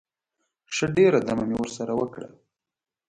ښه 0.75 0.85
ډېره 0.97 1.19
دمه 1.27 1.45
مې 1.49 1.57
ورسره 1.61 1.93
وکړه. 1.99 2.27